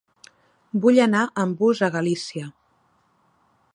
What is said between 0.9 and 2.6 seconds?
anar amb bus a Galícia.